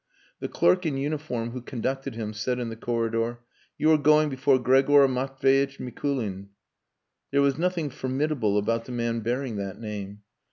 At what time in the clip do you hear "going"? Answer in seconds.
3.99-4.29